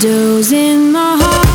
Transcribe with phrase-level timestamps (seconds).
[0.00, 1.51] Shadows in my heart.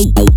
[0.00, 0.29] Hey.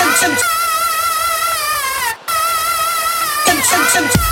[0.00, 0.36] Some, some,
[3.44, 4.29] some, some, some, some.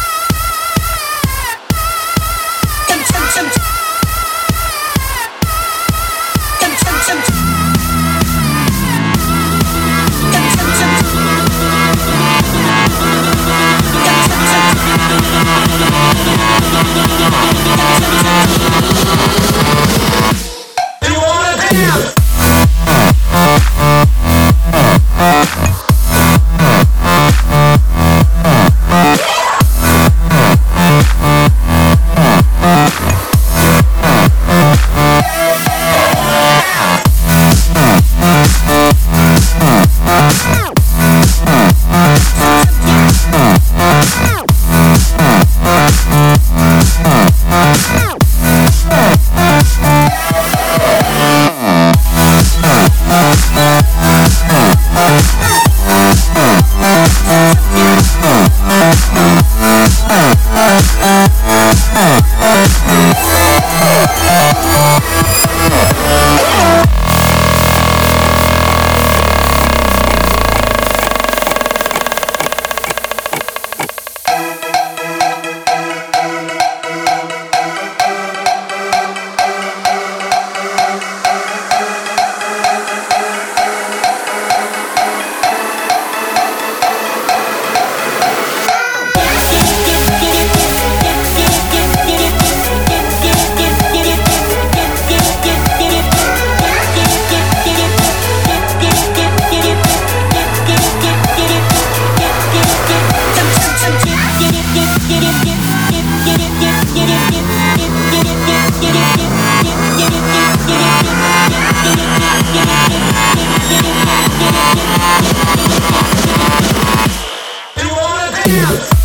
[118.59, 118.98] now.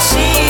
[0.00, 0.49] see